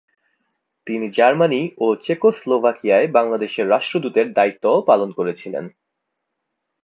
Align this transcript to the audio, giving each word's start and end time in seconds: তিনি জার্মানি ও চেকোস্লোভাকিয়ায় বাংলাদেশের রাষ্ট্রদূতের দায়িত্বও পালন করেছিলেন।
তিনি 0.87 1.07
জার্মানি 1.09 1.61
ও 1.77 1.87
চেকোস্লোভাকিয়ায় 2.03 3.07
বাংলাদেশের 3.07 3.65
রাষ্ট্রদূতের 3.69 4.27
দায়িত্বও 4.33 4.79
পালন 4.81 5.09
করেছিলেন। 5.11 5.65